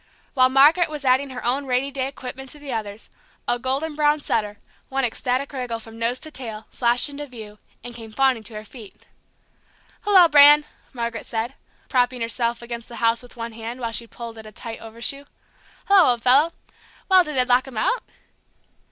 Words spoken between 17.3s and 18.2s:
they lock him out?"